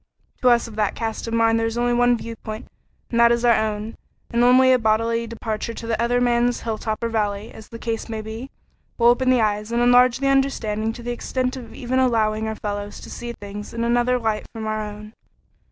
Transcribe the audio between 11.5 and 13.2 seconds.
of even allowing our fellows to